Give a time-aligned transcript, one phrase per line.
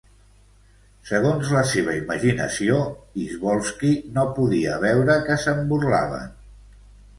[1.09, 2.79] Segons la seva imaginació,
[3.27, 6.37] Izvolsky no podia veure que se'n burlaven.